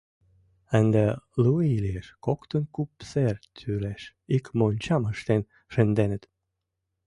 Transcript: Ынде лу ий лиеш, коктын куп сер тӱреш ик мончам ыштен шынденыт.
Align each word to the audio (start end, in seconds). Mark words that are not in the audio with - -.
Ынде 0.79 1.03
лу 1.41 1.53
ий 1.71 1.79
лиеш, 1.85 2.07
коктын 2.25 2.63
куп 2.75 2.91
сер 3.11 3.35
тӱреш 3.57 4.03
ик 4.35 4.45
мончам 4.57 5.03
ыштен 5.11 5.41
шынденыт. 5.73 6.23